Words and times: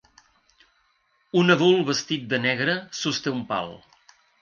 Un 1.43 1.55
adult 1.57 1.85
vestit 1.91 2.27
de 2.35 2.43
negre 2.49 2.79
sosté 3.05 3.39
un 3.39 3.49
pal. 3.55 3.75